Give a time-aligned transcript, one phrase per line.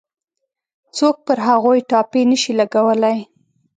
[0.97, 3.17] څوک پر هغوی ټاپې نه شي لګولای.